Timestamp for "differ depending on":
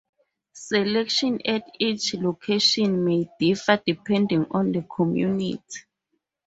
3.39-4.71